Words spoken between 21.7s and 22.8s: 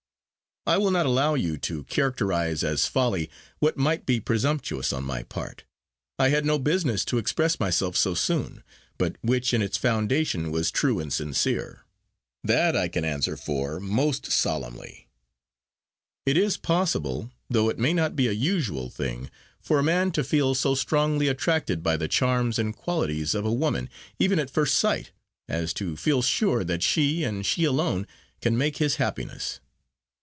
by the charms and